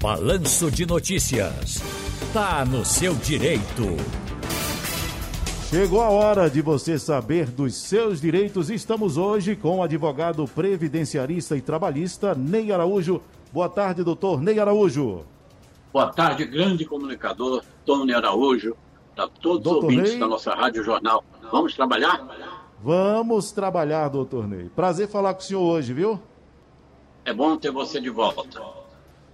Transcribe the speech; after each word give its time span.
Balanço 0.00 0.70
de 0.70 0.86
Notícias. 0.86 1.82
Tá 2.32 2.64
no 2.64 2.84
seu 2.84 3.14
direito. 3.16 3.96
Chegou 5.68 6.00
a 6.00 6.08
hora 6.08 6.48
de 6.48 6.62
você 6.62 7.00
saber 7.00 7.46
dos 7.50 7.74
seus 7.74 8.20
direitos. 8.20 8.70
Estamos 8.70 9.16
hoje 9.16 9.56
com 9.56 9.78
o 9.78 9.82
advogado 9.82 10.44
previdenciarista 10.46 11.56
e 11.56 11.60
trabalhista 11.60 12.32
Ney 12.32 12.70
Araújo. 12.70 13.20
Boa 13.52 13.68
tarde, 13.68 14.04
doutor 14.04 14.40
Ney 14.40 14.60
Araújo. 14.60 15.24
Boa 15.92 16.12
tarde, 16.12 16.44
grande 16.44 16.84
comunicador 16.84 17.64
Tony 17.84 18.14
Araújo, 18.14 18.76
para 19.16 19.26
todos 19.26 19.64
doutor 19.64 19.78
os 19.78 19.84
ouvintes 19.84 20.10
Ney. 20.12 20.20
da 20.20 20.28
nossa 20.28 20.54
Rádio 20.54 20.84
Jornal. 20.84 21.24
Vamos 21.50 21.74
trabalhar? 21.74 22.24
Vamos 22.80 23.50
trabalhar, 23.50 24.08
doutor 24.08 24.46
Ney. 24.46 24.70
Prazer 24.76 25.08
falar 25.08 25.34
com 25.34 25.40
o 25.40 25.44
senhor 25.44 25.62
hoje, 25.62 25.92
viu? 25.92 26.20
É 27.24 27.32
bom 27.34 27.56
ter 27.56 27.72
você 27.72 28.00
de 28.00 28.10
volta. 28.10 28.62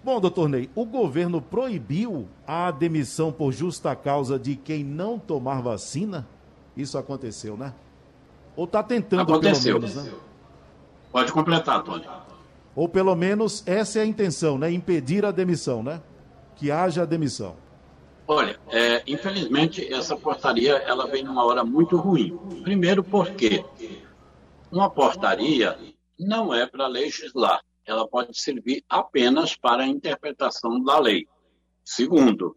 Bom, 0.05 0.21
doutor 0.21 0.51
Ney, 0.51 0.69
o 0.75 0.85
governo 0.85 1.41
proibiu 1.41 2.29
a 2.47 2.71
demissão 2.71 3.33
por 3.33 3.53
justa 3.53 3.97
causa 3.97 4.39
de 4.39 4.55
quem 4.55 4.85
não 4.85 5.19
tomar 5.19 5.63
vacina? 5.63 6.29
Isso 6.77 6.99
aconteceu, 6.99 7.57
né? 7.57 7.73
Ou 8.55 8.67
está 8.67 8.83
tentando, 8.83 9.23
aconteceu. 9.23 9.81
pelo 9.81 9.91
menos, 9.91 10.05
né? 10.05 10.13
Pode 11.11 11.33
completar, 11.33 11.83
Tony. 11.83 12.05
Ou 12.77 12.87
pelo 12.87 13.15
menos 13.15 13.63
essa 13.67 13.99
é 13.99 14.03
a 14.03 14.05
intenção, 14.05 14.59
né? 14.59 14.71
Impedir 14.71 15.25
a 15.25 15.31
demissão, 15.31 15.83
né? 15.83 16.03
Que 16.55 16.71
haja 16.71 17.07
demissão. 17.07 17.57
Olha, 18.29 18.61
é, 18.69 19.03
infelizmente 19.07 19.91
essa 19.91 20.15
portaria 20.15 20.75
ela 20.87 21.07
vem 21.07 21.25
numa 21.25 21.47
hora 21.47 21.65
muito 21.65 21.97
ruim. 21.97 22.39
Primeiro 22.63 23.03
porque 23.03 23.65
uma 24.71 24.91
portaria 24.91 25.79
não 26.19 26.53
é 26.53 26.67
para 26.67 26.87
legislar 26.89 27.63
ela 27.87 28.07
pode 28.09 28.39
servir 28.39 28.83
apenas 28.89 29.57
para 29.57 29.85
a 29.85 29.87
interpretação 29.87 30.83
da 30.83 30.99
lei. 30.99 31.27
Segundo, 31.85 32.57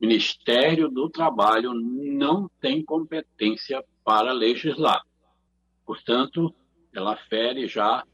o 0.00 0.06
Ministério 0.06 0.88
do 0.88 1.10
Trabalho 1.10 1.74
não 1.74 2.48
tem 2.60 2.84
competência 2.84 3.84
para 4.04 4.32
legislar. 4.32 5.02
Portanto, 5.84 6.54
ela 6.92 7.16
fere 7.16 7.66
já 7.66 8.04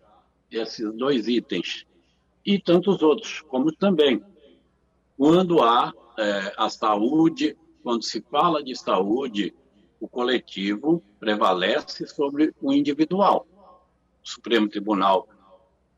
esses 0.51 0.93
dois 0.95 1.29
itens. 1.29 1.85
E 2.45 2.59
tantos 2.59 3.03
outros, 3.03 3.43
como 3.43 3.73
também, 3.73 4.23
quando 5.17 5.63
há 5.63 5.93
é, 6.19 6.55
a 6.57 6.71
saúde, 6.71 7.57
quando 7.83 8.05
se 8.05 8.23
fala 8.31 8.63
de 8.63 8.75
saúde, 8.75 9.55
o 10.01 10.09
coletivo 10.09 11.03
prevalece 11.19 12.07
sobre 12.07 12.55
o 12.61 12.73
individual. 12.73 13.47
O 14.25 14.29
Supremo 14.29 14.69
Tribunal 14.69 15.29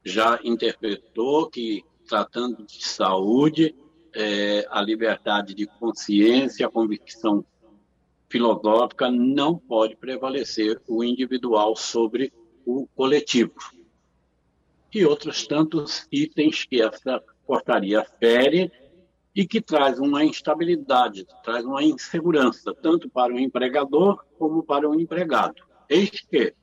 já 0.09 0.41
interpretou 0.43 1.49
que, 1.49 1.85
tratando 2.09 2.65
de 2.65 2.85
saúde, 2.85 3.75
é, 4.15 4.67
a 4.71 4.81
liberdade 4.81 5.55
de 5.55 5.67
consciência, 5.67 6.67
a 6.67 6.71
convicção 6.71 7.45
filosófica 8.29 9.11
não 9.11 9.57
pode 9.57 9.97
prevalecer 9.97 10.81
o 10.87 11.03
individual 11.05 11.77
sobre 11.77 12.33
o 12.65 12.87
coletivo. 12.95 13.55
E 14.93 15.05
outros 15.05 15.47
tantos 15.47 16.07
itens 16.11 16.65
que 16.65 16.81
essa 16.83 17.23
portaria 17.47 18.05
fere 18.19 18.71
e 19.35 19.47
que 19.47 19.61
traz 19.61 19.99
uma 19.99 20.25
instabilidade, 20.25 21.27
traz 21.45 21.65
uma 21.65 21.83
insegurança, 21.83 22.75
tanto 22.75 23.09
para 23.09 23.33
o 23.33 23.39
empregador 23.39 24.25
como 24.39 24.63
para 24.63 24.89
o 24.89 24.99
empregado. 24.99 25.63
Eis 25.89 26.11
que 26.11 26.55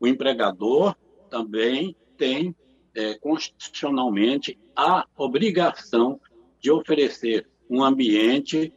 o 0.00 0.06
empregador 0.06 0.96
também 1.28 1.94
tem 2.16 2.54
é, 2.98 3.14
constitucionalmente 3.14 4.58
a 4.74 5.06
obrigação 5.16 6.20
de 6.60 6.68
oferecer 6.68 7.48
um 7.70 7.84
ambiente 7.84 8.74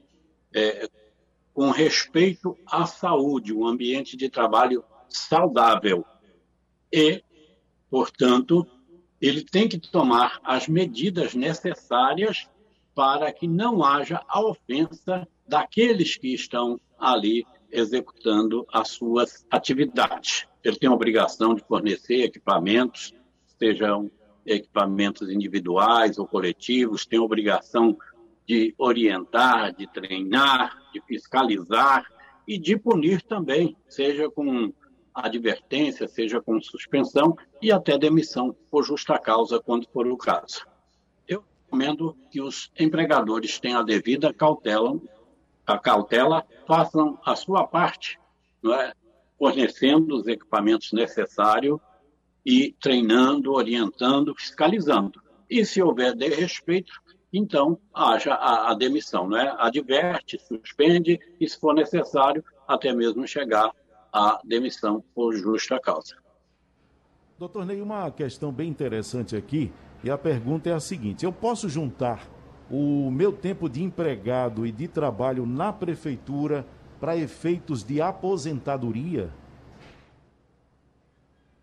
é, 0.53 0.87
com 1.51 1.71
respeito 1.71 2.55
à 2.67 2.85
saúde, 2.85 3.51
um 3.51 3.65
ambiente 3.65 4.15
de 4.15 4.29
trabalho 4.29 4.83
saudável. 5.09 6.05
E, 6.93 7.23
portanto, 7.89 8.67
ele 9.19 9.43
tem 9.43 9.67
que 9.67 9.79
tomar 9.79 10.39
as 10.43 10.67
medidas 10.67 11.33
necessárias 11.33 12.47
para 12.93 13.33
que 13.33 13.47
não 13.47 13.83
haja 13.83 14.21
a 14.27 14.39
ofensa 14.39 15.27
daqueles 15.47 16.15
que 16.15 16.31
estão 16.31 16.79
ali 16.99 17.43
executando 17.71 18.67
as 18.71 18.89
suas 18.89 19.47
atividades. 19.49 20.45
Ele 20.63 20.77
tem 20.77 20.89
a 20.89 20.93
obrigação 20.93 21.55
de 21.55 21.63
fornecer 21.63 22.21
equipamentos, 22.21 23.15
sejam 23.61 24.09
equipamentos 24.43 25.29
individuais 25.29 26.17
ou 26.17 26.25
coletivos, 26.25 27.05
tem 27.05 27.19
obrigação 27.19 27.95
de 28.47 28.73
orientar, 28.75 29.71
de 29.71 29.85
treinar, 29.85 30.75
de 30.91 30.99
fiscalizar 31.01 32.03
e 32.47 32.57
de 32.57 32.75
punir 32.75 33.21
também, 33.21 33.77
seja 33.87 34.31
com 34.31 34.73
advertência, 35.13 36.07
seja 36.07 36.41
com 36.41 36.59
suspensão 36.59 37.37
e 37.61 37.71
até 37.71 37.99
demissão 37.99 38.55
por 38.71 38.83
justa 38.83 39.19
causa, 39.19 39.59
quando 39.59 39.87
for 39.89 40.07
o 40.07 40.17
caso. 40.17 40.65
Eu 41.27 41.43
recomendo 41.65 42.17
que 42.31 42.41
os 42.41 42.71
empregadores 42.79 43.59
tenham 43.59 43.81
a 43.81 43.83
devida 43.83 44.33
cautela, 44.33 44.99
a 45.67 45.77
cautela, 45.77 46.43
façam 46.65 47.19
a 47.23 47.35
sua 47.35 47.67
parte, 47.67 48.19
não 48.63 48.73
é? 48.73 48.91
fornecendo 49.37 50.15
os 50.15 50.27
equipamentos 50.27 50.91
necessários 50.93 51.79
e 52.45 52.75
treinando, 52.79 53.53
orientando, 53.53 54.33
fiscalizando. 54.35 55.21
E 55.49 55.65
se 55.65 55.81
houver 55.81 56.15
desrespeito, 56.15 56.93
então 57.31 57.79
haja 57.93 58.33
a, 58.33 58.71
a, 58.71 58.73
demissão, 58.73 59.27
né? 59.27 59.53
Adverte, 59.57 60.39
suspende 60.39 61.19
e, 61.39 61.47
se 61.47 61.59
for 61.59 61.73
necessário, 61.73 62.43
até 62.67 62.93
mesmo 62.93 63.27
chegar 63.27 63.71
à 64.11 64.39
demissão 64.43 65.03
por 65.13 65.35
justa 65.35 65.79
causa. 65.79 66.15
Doutor 67.37 67.65
Ney, 67.65 67.81
uma 67.81 68.11
questão 68.11 68.51
bem 68.51 68.69
interessante 68.69 69.35
aqui, 69.35 69.71
e 70.03 70.09
a 70.09 70.17
pergunta 70.17 70.69
é 70.69 70.73
a 70.73 70.79
seguinte: 70.79 71.25
eu 71.25 71.31
posso 71.31 71.69
juntar 71.69 72.27
o 72.69 73.09
meu 73.11 73.33
tempo 73.33 73.69
de 73.69 73.83
empregado 73.83 74.65
e 74.65 74.71
de 74.71 74.87
trabalho 74.87 75.45
na 75.45 75.73
prefeitura 75.73 76.65
para 76.99 77.17
efeitos 77.17 77.83
de 77.83 78.01
aposentadoria? 78.01 79.31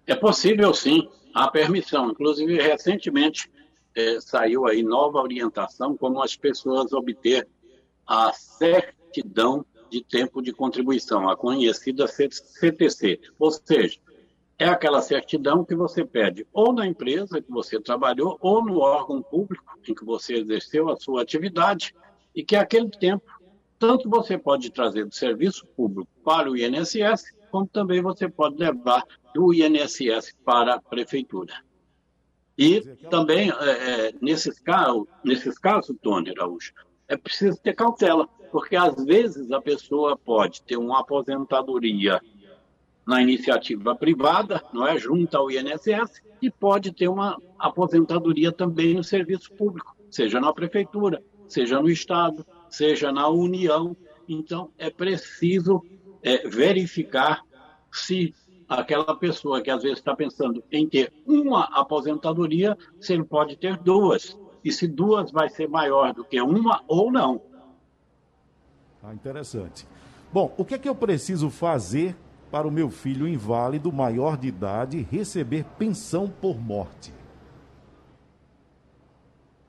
É 0.09 0.15
possível 0.15 0.73
sim, 0.73 1.07
a 1.35 1.51
permissão. 1.51 2.11
Inclusive, 2.11 2.57
recentemente 2.57 3.51
é, 3.95 4.19
saiu 4.23 4.67
aí 4.67 4.83
nova 4.83 5.21
orientação 5.21 5.95
como 5.99 6.23
as 6.23 6.35
pessoas 6.35 6.95
obter 6.95 7.47
a 8.07 8.33
certidão 8.33 9.67
de 9.91 10.03
tempo 10.03 10.41
de 10.41 10.51
contribuição, 10.51 11.29
a 11.29 11.37
conhecida 11.37 12.07
CTC. 12.07 13.21
Ou 13.39 13.51
seja, 13.51 13.99
é 14.59 14.67
aquela 14.67 15.03
certidão 15.03 15.63
que 15.63 15.75
você 15.75 16.07
pede 16.07 16.47
ou 16.55 16.73
na 16.73 16.87
empresa 16.87 17.43
que 17.43 17.51
você 17.51 17.79
trabalhou 17.79 18.39
ou 18.41 18.65
no 18.65 18.79
órgão 18.79 19.23
público 19.23 19.79
em 19.87 19.95
que 19.95 20.07
você 20.07 20.37
exerceu 20.37 20.89
a 20.89 20.97
sua 20.97 21.21
atividade 21.21 21.95
e 22.35 22.43
que 22.43 22.57
aquele 22.57 22.89
tempo 22.89 23.31
tanto 23.79 24.09
você 24.09 24.39
pode 24.39 24.71
trazer 24.71 25.05
do 25.05 25.15
serviço 25.15 25.67
público 25.77 26.11
para 26.25 26.51
o 26.51 26.57
INSS, 26.57 27.37
como 27.51 27.67
também 27.67 28.01
você 28.03 28.29
pode 28.29 28.57
levar 28.57 29.03
do 29.35 29.53
INSS 29.53 30.35
para 30.45 30.75
a 30.75 30.81
prefeitura. 30.81 31.55
E 32.57 32.81
também, 33.09 33.51
é, 33.51 33.71
é, 34.09 34.15
nesses, 34.21 34.59
casos, 34.59 35.07
nesses 35.25 35.57
casos, 35.59 35.97
Tony 36.03 36.31
Araújo, 36.31 36.73
é 37.07 37.17
preciso 37.17 37.57
ter 37.61 37.73
cautela, 37.73 38.29
porque 38.51 38.75
às 38.75 39.05
vezes 39.05 39.53
a 39.53 39.61
pessoa 39.61 40.17
pode 40.17 40.63
ter 40.63 40.77
uma 40.77 41.01
aposentadoria 41.01 42.21
na 43.07 43.23
iniciativa 43.23 43.95
privada, 43.95 44.63
não 44.73 44.87
é, 44.87 44.99
junto 44.99 45.37
ao 45.37 45.51
INSS, 45.51 46.21
e 46.43 46.51
pode 46.51 46.93
ter 46.93 47.09
uma 47.09 47.41
aposentadoria 47.59 48.53
também 48.53 48.93
no 48.93 49.05
serviço 49.05 49.53
público, 49.55 49.97
seja 50.11 50.41
na 50.41 50.53
prefeitura, 50.53 51.23
seja 51.47 51.81
no 51.81 51.89
Estado, 51.89 52.45
seja 52.69 53.11
na 53.13 53.29
União. 53.29 53.97
Então, 54.29 54.71
é 54.77 54.91
preciso 54.91 55.83
é, 56.23 56.47
verificar 56.49 57.43
se 57.93 58.35
aquela 58.69 59.17
pessoa 59.17 59.63
que 59.63 59.71
às 59.71 59.83
vezes 59.83 59.99
está 59.99 60.15
pensando 60.15 60.63
em 60.71 60.87
ter 60.89 61.13
uma 61.27 61.65
aposentadoria, 61.65 62.77
se 63.01 63.15
ele 63.15 63.25
pode 63.25 63.57
ter 63.57 63.77
duas. 63.79 64.39
E 64.65 64.73
se 64.73 64.87
duas 64.87 65.31
vai 65.31 65.49
ser 65.49 65.69
maior 65.69 66.13
do 66.13 66.25
que 66.25 66.41
uma 66.41 66.83
ou 66.87 67.11
não. 67.11 67.41
Ah, 69.03 69.15
interessante. 69.15 69.87
Bom, 70.33 70.53
o 70.59 70.65
que 70.65 70.75
é 70.75 70.79
que 70.79 70.89
eu 70.89 70.95
preciso 70.95 71.49
fazer 71.49 72.15
para 72.51 72.67
o 72.67 72.71
meu 72.71 72.91
filho 72.91 73.27
inválido 73.27 73.93
maior 73.93 74.37
de 74.37 74.49
idade 74.49 75.07
receber 75.11 75.65
pensão 75.79 76.29
por 76.29 76.61
morte? 76.61 77.13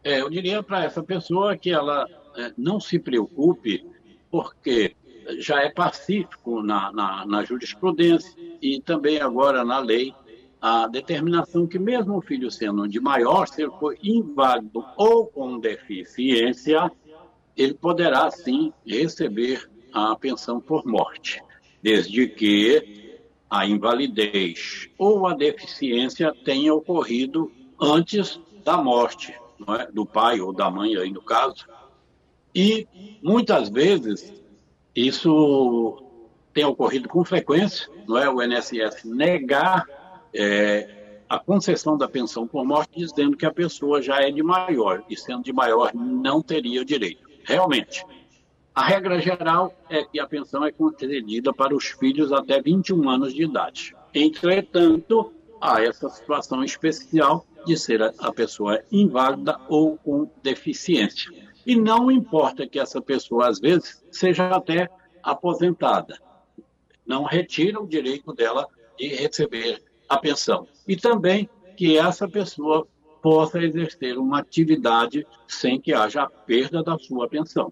É, 0.03 0.21
eu 0.21 0.29
diria 0.29 0.63
para 0.63 0.83
essa 0.83 1.03
pessoa 1.03 1.55
que 1.55 1.71
ela 1.71 2.05
é, 2.35 2.53
não 2.57 2.79
se 2.79 2.97
preocupe, 2.97 3.85
porque 4.31 4.95
já 5.37 5.61
é 5.61 5.69
pacífico 5.69 6.61
na, 6.61 6.91
na, 6.91 7.25
na, 7.25 7.43
jurisprudência 7.43 8.33
e 8.61 8.81
também 8.81 9.19
agora 9.19 9.63
na 9.63 9.79
lei 9.79 10.13
a 10.61 10.87
determinação 10.87 11.65
que 11.65 11.79
mesmo 11.79 12.17
o 12.17 12.21
filho 12.21 12.51
sendo 12.51 12.87
de 12.87 12.99
maior, 12.99 13.47
se 13.47 13.61
ele 13.61 13.71
for 13.79 13.97
inválido 14.03 14.83
ou 14.97 15.25
com 15.27 15.59
deficiência, 15.59 16.91
ele 17.55 17.73
poderá 17.73 18.29
sim 18.29 18.73
receber 18.85 19.69
a 19.93 20.15
pensão 20.15 20.59
por 20.59 20.85
morte, 20.85 21.41
desde 21.81 22.27
que 22.27 23.19
a 23.49 23.65
invalidez 23.65 24.89
ou 24.97 25.25
a 25.25 25.33
deficiência 25.33 26.33
tenha 26.43 26.73
ocorrido 26.73 27.51
antes 27.79 28.39
da 28.63 28.77
morte, 28.77 29.33
é? 29.79 29.91
do 29.91 30.05
pai 30.05 30.39
ou 30.39 30.53
da 30.53 30.69
mãe, 30.69 30.95
aí 30.95 31.09
no 31.09 31.21
caso. 31.21 31.65
E 32.53 32.87
muitas 33.23 33.69
vezes 33.69 34.33
isso 34.95 36.03
tem 36.53 36.65
ocorrido 36.65 37.07
com 37.07 37.23
frequência, 37.23 37.87
não 38.07 38.17
é? 38.17 38.29
O 38.29 38.41
INSS 38.41 39.03
negar 39.05 39.85
é, 40.33 41.21
a 41.29 41.37
concessão 41.37 41.97
da 41.97 42.07
pensão 42.07 42.47
por 42.47 42.65
morte, 42.65 42.97
dizendo 42.97 43.37
que 43.37 43.45
a 43.45 43.51
pessoa 43.51 44.01
já 44.01 44.21
é 44.21 44.31
de 44.31 44.41
maior, 44.41 45.03
e 45.09 45.15
sendo 45.15 45.43
de 45.43 45.53
maior 45.53 45.91
não 45.93 46.41
teria 46.41 46.83
direito. 46.83 47.29
Realmente, 47.43 48.03
a 48.73 48.83
regra 48.83 49.19
geral 49.19 49.73
é 49.89 50.03
que 50.03 50.19
a 50.19 50.27
pensão 50.27 50.63
é 50.63 50.71
concedida 50.71 51.53
para 51.53 51.75
os 51.75 51.85
filhos 51.85 52.31
até 52.31 52.61
21 52.61 53.09
anos 53.09 53.33
de 53.33 53.43
idade. 53.43 53.95
Entretanto, 54.13 55.31
há 55.61 55.83
essa 55.83 56.09
situação 56.09 56.63
especial 56.63 57.45
de 57.65 57.77
ser 57.77 58.01
a 58.01 58.31
pessoa 58.31 58.81
inválida 58.91 59.59
ou 59.67 59.97
com 59.97 60.29
deficiência. 60.41 61.31
E 61.69 61.75
não 61.75 62.09
importa 62.09 62.67
que 62.67 62.79
essa 62.79 62.99
pessoa, 62.99 63.47
às 63.47 63.59
vezes, 63.59 64.03
seja 64.11 64.47
até 64.47 64.89
aposentada. 65.21 66.17
Não 67.05 67.23
retira 67.23 67.79
o 67.79 67.85
direito 67.85 68.33
dela 68.33 68.65
de 68.97 69.09
receber 69.09 69.79
a 70.09 70.17
pensão. 70.17 70.67
E 70.87 70.95
também 70.95 71.47
que 71.77 71.95
essa 71.95 72.27
pessoa 72.27 72.87
possa 73.21 73.59
exercer 73.59 74.17
uma 74.17 74.39
atividade 74.39 75.27
sem 75.47 75.79
que 75.79 75.93
haja 75.93 76.23
a 76.23 76.27
perda 76.27 76.81
da 76.81 76.97
sua 76.97 77.29
pensão. 77.29 77.71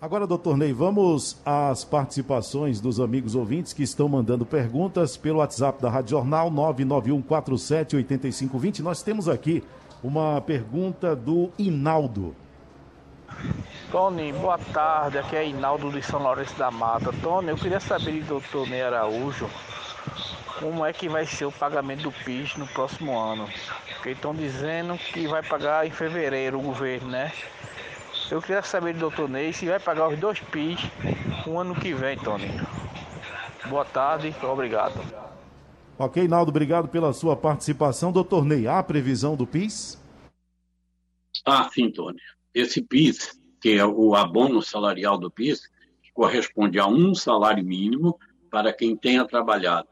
Agora, 0.00 0.26
doutor 0.26 0.56
Ney, 0.56 0.72
vamos 0.72 1.40
às 1.46 1.84
participações 1.84 2.80
dos 2.80 2.98
amigos 2.98 3.36
ouvintes 3.36 3.72
que 3.72 3.84
estão 3.84 4.08
mandando 4.08 4.44
perguntas 4.44 5.16
pelo 5.16 5.38
WhatsApp 5.38 5.80
da 5.80 5.88
Rádio 5.88 6.10
Jornal 6.10 6.50
991478520. 6.50 8.80
Nós 8.80 9.04
temos 9.04 9.28
aqui 9.28 9.62
uma 10.02 10.40
pergunta 10.40 11.14
do 11.14 11.52
Inaldo. 11.56 12.34
Tony, 13.90 14.32
boa 14.32 14.58
tarde. 14.58 15.18
Aqui 15.18 15.36
é 15.36 15.46
Inaldo 15.46 15.90
de 15.90 16.02
São 16.02 16.22
Lourenço 16.22 16.54
da 16.56 16.70
Mata. 16.70 17.12
Tony, 17.22 17.48
eu 17.48 17.56
queria 17.56 17.80
saber 17.80 18.22
do 18.22 18.26
doutor 18.26 18.68
Ney 18.68 18.82
Araújo 18.82 19.48
como 20.58 20.84
é 20.84 20.92
que 20.92 21.08
vai 21.08 21.26
ser 21.26 21.44
o 21.44 21.52
pagamento 21.52 22.02
do 22.02 22.12
PIS 22.12 22.56
no 22.56 22.66
próximo 22.66 23.18
ano. 23.18 23.48
Porque 23.94 24.10
estão 24.10 24.34
dizendo 24.34 24.96
que 24.98 25.26
vai 25.28 25.42
pagar 25.42 25.86
em 25.86 25.90
fevereiro 25.90 26.58
o 26.58 26.62
governo, 26.62 27.08
né? 27.08 27.32
Eu 28.30 28.42
queria 28.42 28.62
saber 28.62 28.94
do 28.94 29.00
doutor 29.00 29.28
Ney 29.28 29.52
se 29.52 29.66
vai 29.66 29.78
pagar 29.78 30.08
os 30.08 30.18
dois 30.18 30.40
PIS 30.40 30.80
o 31.46 31.58
ano 31.58 31.74
que 31.74 31.92
vem, 31.92 32.18
Tony. 32.18 32.50
Boa 33.66 33.84
tarde, 33.84 34.34
obrigado. 34.42 35.00
Ok, 35.98 36.26
Naldo, 36.28 36.50
obrigado 36.50 36.88
pela 36.88 37.12
sua 37.12 37.36
participação. 37.36 38.12
Doutor 38.12 38.44
Ney, 38.44 38.66
há 38.66 38.82
previsão 38.82 39.36
do 39.36 39.46
PIS? 39.46 39.98
Ah, 41.44 41.68
sim, 41.72 41.90
Tony. 41.90 42.20
Esse 42.56 42.80
PIS, 42.80 43.38
que 43.60 43.72
é 43.72 43.84
o 43.84 44.14
abono 44.14 44.62
salarial 44.62 45.18
do 45.18 45.30
PIS, 45.30 45.68
corresponde 46.14 46.78
a 46.78 46.86
um 46.86 47.14
salário 47.14 47.62
mínimo 47.62 48.18
para 48.50 48.72
quem 48.72 48.96
tenha 48.96 49.26
trabalhado 49.26 49.86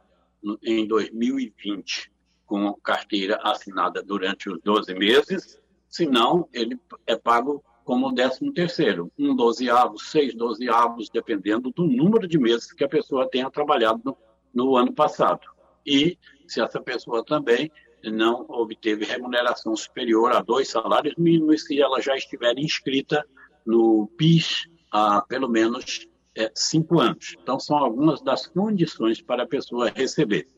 em 0.62 0.86
2020 0.88 2.10
com 2.46 2.72
carteira 2.82 3.38
assinada 3.42 4.02
durante 4.02 4.48
os 4.48 4.58
12 4.62 4.94
meses, 4.94 5.60
senão 5.90 6.48
ele 6.54 6.80
é 7.06 7.14
pago 7.14 7.62
como 7.84 8.10
décimo 8.14 8.50
terceiro, 8.50 9.12
um 9.18 9.36
dozeavo, 9.36 9.98
seis 9.98 10.34
dozeavos, 10.34 11.10
dependendo 11.10 11.70
do 11.70 11.84
número 11.84 12.26
de 12.26 12.38
meses 12.38 12.72
que 12.72 12.84
a 12.84 12.88
pessoa 12.88 13.28
tenha 13.28 13.50
trabalhado 13.50 14.00
no, 14.02 14.16
no 14.54 14.74
ano 14.74 14.94
passado. 14.94 15.46
E 15.84 16.18
se 16.48 16.62
essa 16.62 16.80
pessoa 16.80 17.22
também 17.22 17.70
não 18.10 18.44
obteve 18.48 19.04
remuneração 19.04 19.74
superior 19.76 20.32
a 20.32 20.40
dois 20.40 20.68
salários 20.68 21.14
mínimos 21.16 21.64
se 21.64 21.80
ela 21.80 22.00
já 22.00 22.16
estiver 22.16 22.58
inscrita 22.58 23.26
no 23.66 24.06
PIS 24.16 24.68
há 24.90 25.22
pelo 25.22 25.48
menos 25.48 26.06
é, 26.36 26.50
cinco 26.54 27.00
anos. 27.00 27.36
Então, 27.40 27.58
são 27.58 27.76
algumas 27.76 28.20
das 28.22 28.46
condições 28.46 29.20
para 29.20 29.44
a 29.44 29.48
pessoa 29.48 29.90
receber. 29.90 30.48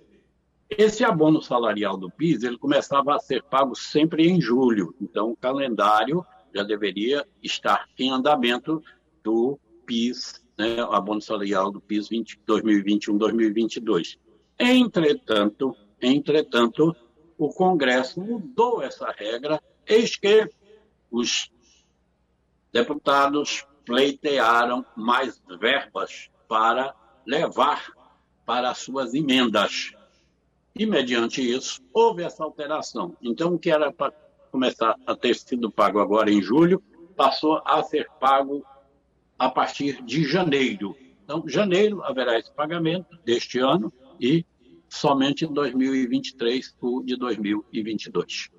Esse 0.69 1.05
abono 1.05 1.41
salarial 1.41 1.97
do 1.97 2.11
PIS, 2.11 2.43
ele 2.43 2.59
começava 2.59 3.15
a 3.15 3.21
ser 3.21 3.43
pago 3.45 3.75
sempre 3.75 4.29
em 4.29 4.41
julho. 4.41 4.95
Então, 5.01 5.31
o 5.31 5.37
calendário 5.37 6.25
já 6.55 6.63
deveria 6.65 7.25
estar 7.43 7.87
em 7.99 8.11
andamento 8.11 8.83
do 9.23 9.59
PIS, 9.87 10.45
né, 10.59 10.81
abono 10.91 11.21
salarial 11.21 11.71
do 11.71 11.81
PIS 11.81 12.09
2021-2022. 12.49 14.19
Entretanto, 14.59 15.77
entretanto, 16.01 16.97
o 17.38 17.50
Congresso 17.50 18.21
mudou 18.21 18.83
essa 18.83 19.11
regra, 19.11 19.61
eis 19.87 20.17
que 20.17 20.49
os 21.11 21.50
deputados 22.73 23.67
pleitearam 23.85 24.85
mais 24.97 25.41
verbas 25.61 26.31
para 26.49 26.94
levar 27.27 27.87
para 28.44 28.71
as 28.71 28.79
suas 28.79 29.15
emendas. 29.15 29.93
E, 30.75 30.85
mediante 30.87 31.41
isso, 31.41 31.81
houve 31.93 32.23
essa 32.23 32.44
alteração. 32.44 33.17
Então, 33.23 33.55
o 33.55 33.59
que 33.59 33.71
era 33.71 33.93
para 33.93 34.12
começar 34.50 34.97
a 35.06 35.15
ter 35.15 35.35
sido 35.35 35.71
pago 35.71 36.00
agora 36.00 36.31
em 36.31 36.41
julho, 36.41 36.83
passou 37.17 37.62
a 37.65 37.83
ser 37.83 38.09
pago 38.21 38.65
a 39.38 39.49
partir 39.50 40.03
de 40.03 40.25
janeiro. 40.25 40.97
Então, 41.25 41.43
janeiro 41.47 42.03
haverá 42.05 42.38
esse 42.38 42.53
pagamento 42.53 43.19
deste 43.25 43.59
ano 43.59 43.93
e 44.21 44.44
somente 44.97 45.45
em 45.45 45.53
2023 45.53 46.75
o 46.81 47.03
de 47.03 47.17
2022. 47.17 48.51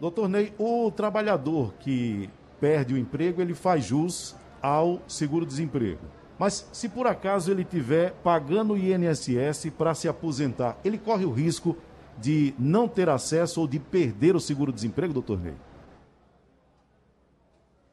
Doutor 0.00 0.28
Ney, 0.28 0.52
o 0.58 0.90
trabalhador 0.90 1.74
que 1.74 2.30
perde 2.60 2.94
o 2.94 2.98
emprego, 2.98 3.40
ele 3.40 3.54
faz 3.54 3.84
jus 3.84 4.36
ao 4.60 5.02
seguro-desemprego. 5.06 6.00
Mas 6.38 6.68
se 6.72 6.88
por 6.88 7.06
acaso 7.06 7.50
ele 7.50 7.64
tiver 7.64 8.12
pagando 8.22 8.74
o 8.74 8.78
INSS 8.78 9.70
para 9.76 9.94
se 9.94 10.08
aposentar, 10.08 10.78
ele 10.84 10.98
corre 10.98 11.24
o 11.24 11.30
risco 11.30 11.76
de 12.18 12.54
não 12.58 12.88
ter 12.88 13.08
acesso 13.08 13.60
ou 13.60 13.66
de 13.66 13.78
perder 13.78 14.36
o 14.36 14.40
seguro-desemprego, 14.40 15.12
doutor 15.12 15.40
Ney? 15.40 15.54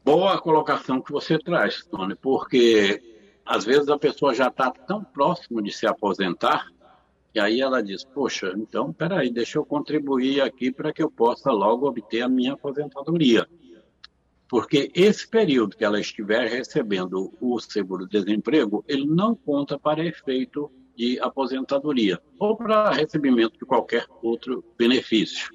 Boa 0.03 0.39
colocação 0.39 1.01
que 1.01 1.11
você 1.11 1.37
traz, 1.37 1.85
Tony, 1.85 2.15
porque 2.15 3.18
às 3.49 3.65
vezes 3.65 3.89
a 3.89 3.97
pessoa 3.97 4.31
já 4.31 4.47
está 4.47 4.69
tão 4.69 5.03
próximo 5.03 5.59
de 5.59 5.71
se 5.71 5.87
aposentar 5.87 6.67
e 7.33 7.39
aí 7.39 7.61
ela 7.61 7.81
diz, 7.81 8.03
poxa, 8.03 8.53
então 8.55 8.93
peraí, 8.93 9.31
deixa 9.31 9.57
eu 9.57 9.65
contribuir 9.65 10.41
aqui 10.41 10.71
para 10.71 10.93
que 10.93 11.01
eu 11.01 11.09
possa 11.09 11.51
logo 11.51 11.87
obter 11.87 12.21
a 12.21 12.29
minha 12.29 12.53
aposentadoria. 12.53 13.47
Porque 14.47 14.91
esse 14.93 15.27
período 15.27 15.75
que 15.75 15.83
ela 15.83 15.99
estiver 15.99 16.47
recebendo 16.47 17.33
o 17.41 17.59
seguro-desemprego, 17.59 18.85
ele 18.87 19.07
não 19.07 19.35
conta 19.35 19.79
para 19.79 20.05
efeito 20.05 20.71
de 20.95 21.19
aposentadoria 21.19 22.21
ou 22.37 22.55
para 22.55 22.91
recebimento 22.91 23.57
de 23.57 23.65
qualquer 23.65 24.05
outro 24.21 24.63
benefício. 24.77 25.49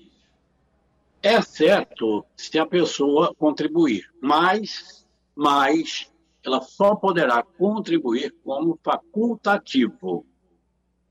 Exceto 1.23 2.25
se 2.37 2.59
a 2.59 2.67
pessoa 2.67 3.33
contribuir, 3.37 4.05
mas, 4.21 5.07
mas 5.35 6.13
ela 6.45 6.61
só 6.61 6.95
poderá 6.95 7.43
contribuir 7.43 8.35
como 8.45 8.79
facultativo. 8.83 10.27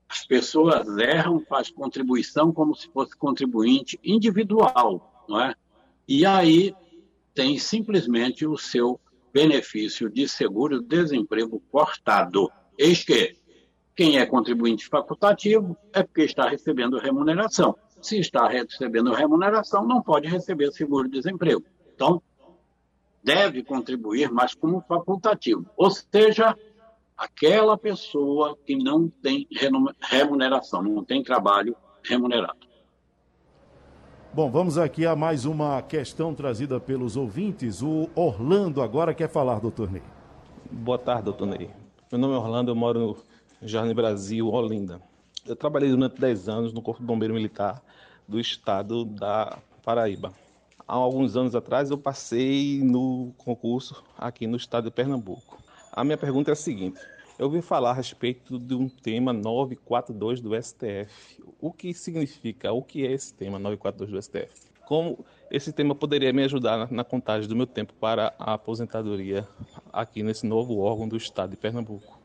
As 0.08 0.24
pessoas 0.24 0.86
erram, 0.98 1.40
faz 1.40 1.70
contribuição 1.70 2.52
como 2.52 2.74
se 2.74 2.88
fosse 2.92 3.16
contribuinte 3.16 3.98
individual, 4.04 5.24
não 5.28 5.40
é? 5.40 5.54
E 6.06 6.24
aí 6.24 6.74
tem 7.34 7.58
simplesmente 7.58 8.46
o 8.46 8.56
seu 8.56 9.00
benefício 9.32 10.08
de 10.08 10.28
seguro-desemprego 10.28 11.60
cortado. 11.70 12.48
Eis 12.78 13.02
que 13.02 13.36
quem 13.96 14.18
é 14.18 14.26
contribuinte 14.26 14.86
facultativo 14.86 15.76
é 15.92 16.02
porque 16.02 16.22
está 16.22 16.48
recebendo 16.48 16.98
remuneração. 16.98 17.76
Se 18.00 18.20
está 18.20 18.46
recebendo 18.46 19.12
remuneração, 19.12 19.84
não 19.86 20.00
pode 20.02 20.28
receber 20.28 20.70
seguro-desemprego. 20.70 21.64
Então, 21.94 22.22
deve 23.24 23.64
contribuir, 23.64 24.30
mas 24.30 24.54
como 24.54 24.84
facultativo. 24.86 25.64
Ou 25.76 25.90
seja, 25.90 26.54
aquela 27.16 27.78
pessoa 27.78 28.56
que 28.66 28.76
não 28.76 29.08
tem 29.08 29.48
remuneração, 30.02 30.82
não 30.82 31.02
tem 31.02 31.22
trabalho 31.22 31.74
remunerado. 32.02 32.58
Bom, 34.32 34.50
vamos 34.50 34.76
aqui 34.76 35.06
a 35.06 35.16
mais 35.16 35.44
uma 35.44 35.80
questão 35.80 36.34
trazida 36.34 36.78
pelos 36.78 37.16
ouvintes. 37.16 37.82
O 37.82 38.10
Orlando 38.14 38.82
agora 38.82 39.14
quer 39.14 39.28
falar, 39.28 39.60
doutor 39.60 39.90
Ney. 39.90 40.02
Boa 40.70 40.98
tarde, 40.98 41.24
doutor 41.24 41.46
Ney. 41.46 41.70
Meu 42.10 42.20
nome 42.20 42.34
é 42.34 42.36
Orlando, 42.36 42.70
eu 42.70 42.74
moro 42.74 43.16
no 43.60 43.68
Jardim 43.68 43.94
Brasil, 43.94 44.48
Olinda. 44.48 45.00
eu 45.46 45.56
trabalhei 45.56 45.88
durante 45.88 46.20
10 46.20 46.48
anos 46.48 46.72
no 46.72 46.82
Corpo 46.82 47.00
de 47.00 47.06
Bombeiro 47.06 47.32
Militar 47.32 47.80
do 48.26 48.40
estado 48.40 49.04
da 49.04 49.56
Paraíba. 49.84 50.34
Há 50.86 50.94
alguns 50.94 51.34
anos 51.36 51.54
atrás 51.54 51.90
eu 51.90 51.96
passei 51.96 52.82
no 52.82 53.32
concurso 53.38 54.04
aqui 54.18 54.46
no 54.46 54.56
estado 54.56 54.84
de 54.84 54.90
Pernambuco. 54.90 55.58
A 55.90 56.04
minha 56.04 56.18
pergunta 56.18 56.50
é 56.50 56.52
a 56.52 56.56
seguinte: 56.56 57.00
eu 57.38 57.46
ouvi 57.46 57.62
falar 57.62 57.90
a 57.90 57.94
respeito 57.94 58.58
de 58.58 58.74
um 58.74 58.88
tema 58.88 59.32
942 59.32 60.40
do 60.40 60.54
STF. 60.62 61.42
O 61.58 61.72
que 61.72 61.94
significa? 61.94 62.70
O 62.72 62.82
que 62.82 63.06
é 63.06 63.12
esse 63.12 63.32
tema 63.32 63.58
942 63.58 64.10
do 64.10 64.22
STF? 64.22 64.74
Como 64.86 65.24
esse 65.50 65.72
tema 65.72 65.94
poderia 65.94 66.32
me 66.32 66.44
ajudar 66.44 66.90
na, 66.92 67.02
contagem 67.02 67.48
do 67.48 67.56
meu 67.56 67.66
tempo 67.66 67.94
para 67.94 68.34
a 68.38 68.52
aposentadoria 68.52 69.48
aqui 69.90 70.22
nesse 70.22 70.46
novo 70.46 70.78
órgão 70.78 71.08
do 71.08 71.16
estado 71.16 71.50
de 71.50 71.56
Pernambuco? 71.56 72.20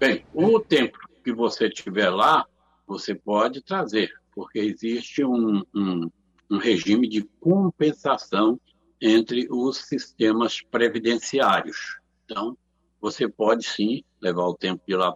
Bem, 0.00 0.24
o 0.32 0.58
tempo 0.58 0.98
que 1.22 1.32
você 1.32 1.68
tiver 1.68 2.08
lá, 2.08 2.46
você 2.86 3.14
pode 3.14 3.60
trazer, 3.62 4.10
porque 4.34 4.58
existe 4.58 5.24
um, 5.24 5.62
um, 5.74 6.10
um 6.50 6.58
regime 6.58 7.08
de 7.08 7.22
compensação 7.40 8.60
entre 9.00 9.46
os 9.50 9.78
sistemas 9.78 10.60
previdenciários. 10.62 12.00
Então, 12.24 12.56
você 13.00 13.28
pode 13.28 13.66
sim 13.66 14.02
levar 14.20 14.44
o 14.44 14.54
tempo 14.54 14.82
de 14.86 14.96
lá, 14.96 15.14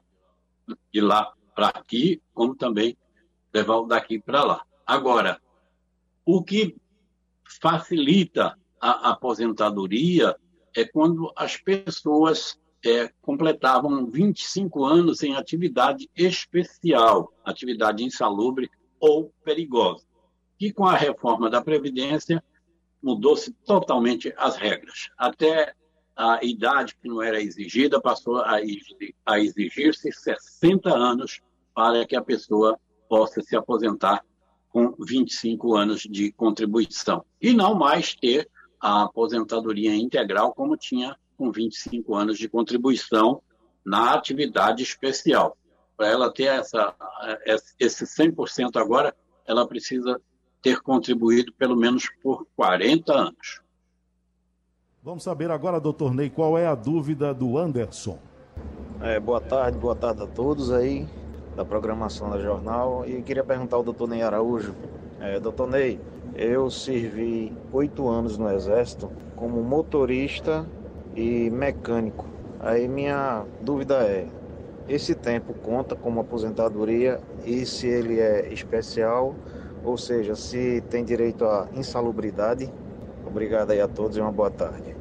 de 0.92 1.00
lá 1.00 1.32
para 1.54 1.68
aqui, 1.68 2.20
como 2.34 2.54
também 2.54 2.96
levar 3.52 3.76
o 3.76 3.86
daqui 3.86 4.20
para 4.20 4.44
lá. 4.44 4.64
Agora, 4.86 5.40
o 6.24 6.42
que 6.42 6.76
facilita 7.60 8.56
a 8.80 9.10
aposentadoria 9.10 10.36
é 10.74 10.84
quando 10.84 11.32
as 11.36 11.56
pessoas 11.56 12.58
é, 12.84 13.10
completavam 13.20 14.06
25 14.06 14.84
anos 14.84 15.22
em 15.22 15.34
atividade 15.34 16.08
especial, 16.16 17.32
atividade 17.44 18.04
insalubre 18.04 18.70
ou 18.98 19.32
perigosa. 19.44 20.04
E 20.60 20.70
com 20.72 20.84
a 20.84 20.94
reforma 20.94 21.48
da 21.48 21.62
Previdência, 21.62 22.44
mudou-se 23.02 23.50
totalmente 23.64 24.32
as 24.36 24.56
regras. 24.56 25.08
Até 25.16 25.74
a 26.14 26.44
idade 26.44 26.94
que 27.00 27.08
não 27.08 27.22
era 27.22 27.40
exigida 27.40 27.98
passou 28.00 28.42
a 28.44 28.60
exigir-se 29.38 30.12
60 30.12 30.94
anos 30.94 31.40
para 31.74 32.04
que 32.04 32.14
a 32.14 32.22
pessoa 32.22 32.78
possa 33.08 33.40
se 33.40 33.56
aposentar 33.56 34.22
com 34.68 34.94
25 35.00 35.74
anos 35.74 36.02
de 36.02 36.30
contribuição. 36.32 37.24
E 37.40 37.52
não 37.52 37.74
mais 37.74 38.14
ter 38.14 38.48
a 38.78 39.04
aposentadoria 39.04 39.94
integral 39.94 40.52
como 40.52 40.76
tinha 40.76 41.16
com 41.36 41.50
25 41.50 42.14
anos 42.14 42.38
de 42.38 42.48
contribuição 42.48 43.42
na 43.84 44.12
atividade 44.12 44.82
especial. 44.82 45.56
Para 45.96 46.08
ela 46.08 46.32
ter 46.32 46.44
essa, 46.44 46.94
esse 47.78 48.04
100% 48.04 48.76
agora, 48.76 49.14
ela 49.46 49.66
precisa 49.66 50.20
ter 50.62 50.80
contribuído 50.80 51.52
pelo 51.52 51.76
menos 51.76 52.08
por 52.22 52.46
40 52.56 53.12
anos. 53.12 53.60
Vamos 55.02 55.22
saber 55.22 55.50
agora, 55.50 55.80
doutor 55.80 56.12
Ney, 56.12 56.28
qual 56.28 56.58
é 56.58 56.66
a 56.66 56.74
dúvida 56.74 57.32
do 57.32 57.56
Anderson. 57.56 58.18
É, 59.00 59.18
boa 59.18 59.40
tarde, 59.40 59.78
boa 59.78 59.96
tarde 59.96 60.22
a 60.22 60.26
todos 60.26 60.70
aí 60.70 61.08
da 61.56 61.64
programação 61.64 62.28
da 62.28 62.38
jornal. 62.38 63.04
E 63.06 63.22
queria 63.22 63.42
perguntar 63.42 63.76
ao 63.76 63.82
doutor 63.82 64.08
Ney 64.08 64.22
Araújo. 64.22 64.74
É, 65.18 65.40
doutor 65.40 65.68
Ney, 65.68 65.98
eu 66.34 66.70
servi 66.70 67.52
oito 67.72 68.08
anos 68.08 68.36
no 68.36 68.50
Exército 68.50 69.10
como 69.36 69.62
motorista 69.62 70.66
e 71.16 71.48
mecânico. 71.50 72.26
Aí 72.60 72.86
minha 72.86 73.46
dúvida 73.62 74.02
é, 74.02 74.28
esse 74.86 75.14
tempo 75.14 75.54
conta 75.54 75.96
como 75.96 76.20
aposentadoria 76.20 77.20
e 77.44 77.64
se 77.64 77.86
ele 77.86 78.20
é 78.20 78.52
especial, 78.52 79.34
ou 79.84 79.96
seja, 79.96 80.34
se 80.34 80.80
tem 80.90 81.04
direito 81.04 81.44
à 81.44 81.68
insalubridade? 81.74 82.70
Obrigado 83.26 83.70
aí 83.70 83.80
a 83.80 83.88
todos 83.88 84.16
e 84.16 84.20
uma 84.20 84.32
boa 84.32 84.50
tarde. 84.50 84.96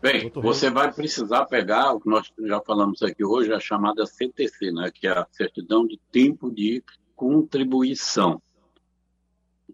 Bem, 0.00 0.30
você 0.32 0.70
vai 0.70 0.92
precisar 0.92 1.46
pegar 1.46 1.92
o 1.92 2.00
que 2.00 2.08
nós 2.08 2.32
já 2.38 2.60
falamos 2.60 3.02
aqui 3.02 3.24
hoje, 3.24 3.52
a 3.52 3.58
chamada 3.58 4.06
CTC, 4.06 4.70
né, 4.70 4.90
que 4.94 5.08
é 5.08 5.10
a 5.10 5.26
certidão 5.32 5.86
de 5.86 5.98
tempo 6.12 6.50
de 6.50 6.82
contribuição. 7.16 8.40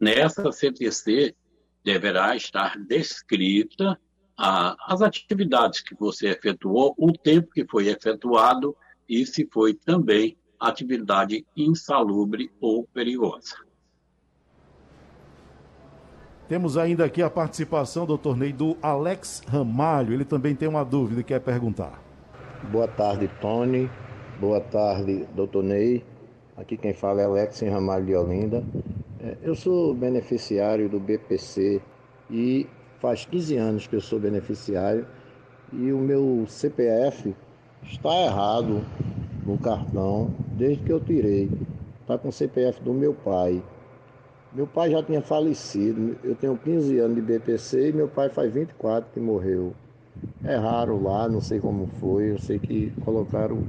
Nessa 0.00 0.50
CTC 0.50 1.34
deverá 1.84 2.34
estar 2.34 2.78
descrita 2.78 4.00
a, 4.36 4.74
as 4.92 5.02
atividades 5.02 5.80
que 5.80 5.94
você 5.94 6.28
efetuou, 6.28 6.94
o 6.98 7.12
tempo 7.12 7.50
que 7.52 7.66
foi 7.66 7.88
efetuado 7.88 8.74
e 9.06 9.26
se 9.26 9.46
foi 9.52 9.74
também 9.74 10.38
atividade 10.60 11.44
insalubre 11.56 12.50
ou 12.60 12.84
perigosa. 12.84 13.56
Temos 16.48 16.76
ainda 16.76 17.04
aqui 17.04 17.22
a 17.22 17.30
participação 17.30 18.04
do 18.04 18.18
torneio 18.18 18.54
do 18.54 18.76
Alex 18.82 19.42
Ramalho. 19.48 20.12
Ele 20.12 20.24
também 20.24 20.54
tem 20.54 20.68
uma 20.68 20.84
dúvida 20.84 21.22
e 21.22 21.24
quer 21.24 21.40
perguntar. 21.40 22.02
Boa 22.70 22.86
tarde, 22.86 23.30
Tony. 23.40 23.90
Boa 24.38 24.60
tarde, 24.60 25.26
doutor 25.34 25.62
Ney. 25.62 26.04
Aqui 26.56 26.76
quem 26.76 26.92
fala 26.92 27.22
é 27.22 27.24
Alex 27.24 27.60
Ramalho 27.62 28.04
de 28.04 28.14
Olinda. 28.14 28.62
É, 29.20 29.38
eu 29.42 29.54
sou 29.54 29.94
beneficiário 29.94 30.88
do 30.88 31.00
BPC 31.00 31.80
e 32.30 32.66
faz 33.00 33.24
15 33.24 33.56
anos 33.56 33.86
que 33.86 33.96
eu 33.96 34.00
sou 34.00 34.20
beneficiário 34.20 35.06
e 35.72 35.92
o 35.92 35.98
meu 35.98 36.44
CPF 36.46 37.34
está 37.82 38.14
errado 38.20 38.84
no 39.44 39.58
cartão 39.58 40.30
desde 40.56 40.82
que 40.84 40.92
eu 40.92 41.00
tirei. 41.00 41.50
Está 42.00 42.18
com 42.18 42.28
o 42.28 42.32
CPF 42.32 42.82
do 42.82 42.92
meu 42.92 43.14
pai. 43.14 43.62
Meu 44.52 44.66
pai 44.66 44.90
já 44.90 45.02
tinha 45.02 45.20
falecido, 45.20 46.16
eu 46.22 46.36
tenho 46.36 46.56
15 46.56 46.98
anos 46.98 47.16
de 47.16 47.22
BPC 47.22 47.88
e 47.88 47.92
meu 47.92 48.06
pai 48.06 48.28
faz 48.28 48.52
24 48.52 49.10
que 49.12 49.18
morreu. 49.18 49.74
Erraram 50.44 51.02
lá, 51.02 51.28
não 51.28 51.40
sei 51.40 51.58
como 51.58 51.88
foi, 51.98 52.30
eu 52.30 52.38
sei 52.38 52.58
que 52.60 52.92
colocaram 53.04 53.64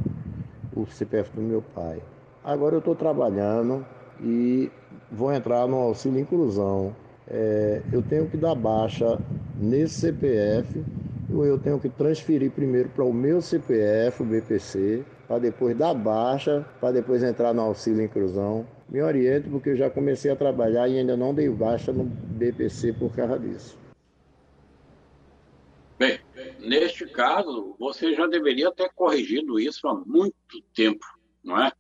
o 0.76 0.86
CPF 0.86 1.32
do 1.36 1.42
meu 1.42 1.64
pai. 1.74 2.02
Agora 2.44 2.76
eu 2.76 2.80
estou 2.80 2.96
trabalhando 2.96 3.84
e 4.22 4.70
vou 5.12 5.34
entrar 5.34 5.68
no 5.68 5.78
auxílio 5.78 6.20
inclusão. 6.20 6.96
É, 7.28 7.82
eu 7.92 8.04
tenho 8.04 8.28
que 8.30 8.38
dar 8.38 8.54
baixa 8.54 9.20
nesse 9.58 10.02
CPF, 10.02 10.84
eu 11.30 11.58
tenho 11.58 11.80
que 11.80 11.90
transferir 11.90 12.52
primeiro 12.52 12.90
para 12.90 13.04
o 13.04 13.14
meu 13.14 13.42
CPF, 13.42 14.22
o 14.22 14.26
BPC, 14.26 15.04
para 15.28 15.40
depois 15.40 15.76
dar 15.78 15.94
baixa, 15.94 16.66
para 16.80 16.94
depois 16.94 17.24
entrar 17.24 17.54
no 17.54 17.62
auxílio 17.62 18.04
inclusão 18.04 18.68
me 18.88 19.02
oriente, 19.02 19.50
porque 19.50 19.70
eu 19.70 19.76
já 19.76 19.90
comecei 19.90 20.32
a 20.32 20.36
trabalhar 20.36 20.88
e 20.88 21.00
ainda 21.00 21.18
não 21.18 21.34
dei 21.34 21.50
baixa 21.50 21.92
no 21.92 22.04
BPC 22.04 22.94
por 22.94 23.14
causa 23.16 23.40
disso. 23.40 23.78
Bem, 25.98 26.20
neste 26.60 27.08
caso, 27.08 27.76
você 27.80 28.14
já 28.14 28.28
deveria 28.28 28.72
ter 28.72 28.90
corrigido 28.94 29.60
isso 29.60 29.88
há 29.88 29.96
muito 29.96 30.36
tempo, 30.76 31.06
não 31.44 31.60
é? 31.60 31.72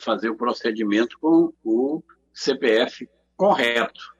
Fazer 0.00 0.30
o 0.30 0.36
procedimento 0.36 1.18
com 1.20 1.52
o 1.62 2.02
CPF 2.32 3.08
correto. 3.36 4.14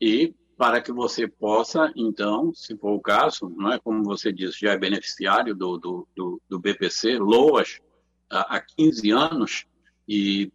E 0.00 0.34
para 0.62 0.80
que 0.80 0.92
você 0.92 1.26
possa, 1.26 1.92
então, 1.96 2.54
se 2.54 2.76
for 2.76 2.92
o 2.92 3.00
caso, 3.00 3.52
não 3.56 3.72
é? 3.72 3.80
Como 3.80 4.04
você 4.04 4.32
disse, 4.32 4.60
já 4.60 4.70
é 4.70 4.78
beneficiário 4.78 5.56
do, 5.56 5.76
do, 5.76 6.08
do, 6.14 6.40
do 6.48 6.56
BPC, 6.60 7.18
LOAS, 7.18 7.80
há 8.30 8.60
15 8.60 9.10
anos, 9.10 9.64
e 10.08 10.52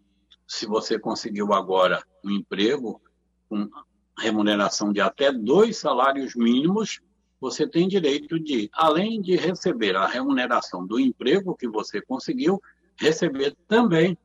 se 0.48 0.66
você 0.66 0.98
conseguiu 0.98 1.52
agora 1.52 2.02
um 2.24 2.32
emprego 2.32 3.02
com 3.50 3.70
remuneração 4.18 4.94
de 4.94 5.02
até 5.02 5.30
dois 5.30 5.76
salários 5.76 6.36
mínimos, 6.38 7.02
você 7.38 7.68
tem 7.68 7.86
direito 7.86 8.40
de, 8.40 8.70
além 8.72 9.22
de 9.22 9.36
receber 9.36 9.98
a 9.98 10.08
remuneração 10.08 10.88
do 10.88 10.98
emprego 10.98 11.54
que 11.54 11.68
você 11.68 12.00
conseguiu, 12.00 12.62
receber 12.96 13.58
também 13.68 14.18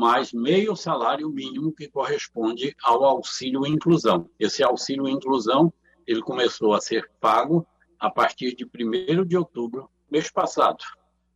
mais 0.00 0.32
meio 0.32 0.74
salário 0.74 1.28
mínimo 1.28 1.74
que 1.74 1.86
corresponde 1.86 2.74
ao 2.82 3.04
auxílio 3.04 3.66
inclusão. 3.66 4.30
Esse 4.38 4.62
auxílio 4.62 5.06
inclusão, 5.06 5.70
ele 6.06 6.22
começou 6.22 6.72
a 6.72 6.80
ser 6.80 7.10
pago 7.20 7.66
a 7.98 8.08
partir 8.08 8.56
de 8.56 8.64
1 8.64 9.26
de 9.26 9.36
outubro, 9.36 9.90
mês 10.10 10.30
passado, 10.30 10.82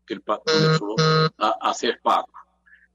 que 0.07 0.15
ele 0.15 0.23
começou 0.23 0.97
a, 1.37 1.71
a 1.71 1.75
ser 1.75 2.01
pago. 2.01 2.33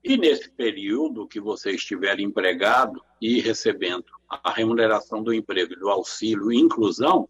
E 0.03 0.17
nesse 0.17 0.49
período 0.49 1.27
que 1.27 1.39
você 1.39 1.69
estiver 1.69 2.19
empregado 2.19 2.99
e 3.21 3.39
recebendo 3.39 4.05
a 4.27 4.51
remuneração 4.51 5.21
do 5.21 5.31
emprego 5.31 5.75
do 5.75 5.87
auxílio 5.87 6.51
inclusão, 6.51 7.29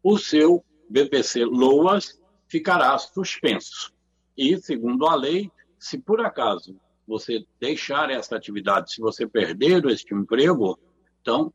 o 0.00 0.16
seu 0.16 0.64
BPC 0.88 1.44
LOAS 1.44 2.20
ficará 2.46 2.96
suspenso. 2.98 3.92
E, 4.36 4.56
segundo 4.58 5.08
a 5.08 5.16
lei, 5.16 5.50
se 5.76 5.98
por 5.98 6.20
acaso 6.20 6.78
você 7.10 7.44
deixar 7.60 8.08
essa 8.08 8.36
atividade, 8.36 8.92
se 8.92 9.00
você 9.00 9.26
perder 9.26 9.84
este 9.86 10.14
emprego, 10.14 10.78
então 11.20 11.52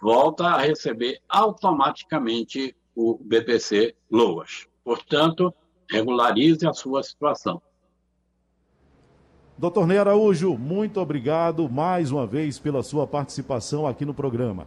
volta 0.00 0.46
a 0.46 0.58
receber 0.58 1.20
automaticamente 1.28 2.74
o 2.96 3.18
BPC 3.22 3.94
LOAS. 4.10 4.66
Portanto, 4.82 5.52
regularize 5.90 6.66
a 6.66 6.72
sua 6.72 7.02
situação. 7.02 7.60
Doutor 9.58 9.86
Ney 9.86 9.98
Araújo, 9.98 10.56
muito 10.56 10.98
obrigado 11.00 11.68
mais 11.68 12.10
uma 12.10 12.26
vez 12.26 12.58
pela 12.58 12.82
sua 12.82 13.06
participação 13.06 13.86
aqui 13.86 14.04
no 14.04 14.14
programa. 14.14 14.66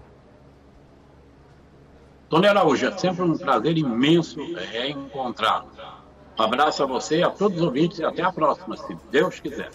Tony 2.29 2.46
Araújo, 2.48 2.86
é 2.86 2.98
sempre 2.98 3.24
um 3.24 3.38
prazer 3.38 3.77
imenso 3.77 4.39
reencontrá-lo. 4.72 5.70
Um 6.38 6.44
abraço 6.44 6.84
a 6.84 6.86
você, 6.86 7.24
a 7.24 7.29
todos 7.29 7.58
os 7.58 7.63
ouvintes 7.63 8.00
e 8.00 8.03
até 8.03 8.22
a 8.22 8.32
próxima, 8.32 8.77
se 8.77 8.96
Deus 9.10 9.39
quiser. 9.39 9.72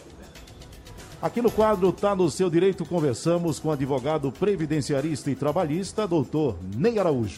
Aqui 1.22 1.40
no 1.40 1.52
quadro 1.52 1.92
Tá 1.92 2.16
no 2.16 2.28
Seu 2.28 2.50
Direito, 2.50 2.84
conversamos 2.84 3.60
com 3.60 3.68
o 3.68 3.70
advogado 3.70 4.32
previdenciarista 4.32 5.30
e 5.30 5.36
trabalhista, 5.36 6.04
doutor 6.04 6.56
Ney 6.76 6.98
Araújo. 6.98 7.30